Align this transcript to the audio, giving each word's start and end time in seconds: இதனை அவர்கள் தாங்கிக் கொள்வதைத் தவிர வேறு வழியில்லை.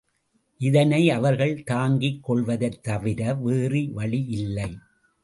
இதனை 0.57 1.09
அவர்கள் 1.09 1.63
தாங்கிக் 1.63 2.23
கொள்வதைத் 2.23 2.83
தவிர 2.83 3.33
வேறு 3.33 3.89
வழியில்லை. 3.93 4.77